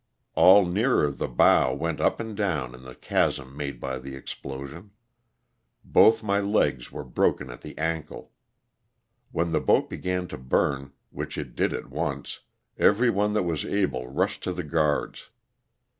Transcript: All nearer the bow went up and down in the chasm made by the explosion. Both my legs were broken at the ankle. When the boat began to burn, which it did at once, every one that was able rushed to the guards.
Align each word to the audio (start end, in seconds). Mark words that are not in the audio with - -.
All 0.33 0.65
nearer 0.65 1.11
the 1.11 1.27
bow 1.27 1.75
went 1.75 2.01
up 2.01 2.19
and 2.19 2.35
down 2.35 2.73
in 2.73 2.81
the 2.81 2.95
chasm 2.95 3.55
made 3.55 3.79
by 3.79 3.99
the 3.99 4.15
explosion. 4.15 4.93
Both 5.83 6.23
my 6.23 6.39
legs 6.39 6.91
were 6.91 7.03
broken 7.03 7.51
at 7.51 7.61
the 7.61 7.77
ankle. 7.77 8.31
When 9.31 9.51
the 9.51 9.61
boat 9.61 9.91
began 9.91 10.27
to 10.29 10.39
burn, 10.39 10.93
which 11.11 11.37
it 11.37 11.55
did 11.55 11.71
at 11.71 11.91
once, 11.91 12.39
every 12.79 13.11
one 13.11 13.33
that 13.33 13.43
was 13.43 13.63
able 13.63 14.07
rushed 14.07 14.41
to 14.45 14.53
the 14.53 14.63
guards. 14.63 15.29